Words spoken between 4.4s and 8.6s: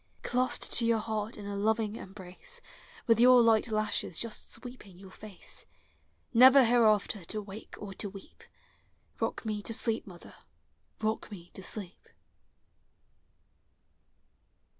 sweeping your fate, Never hereafter to wake or to weep;—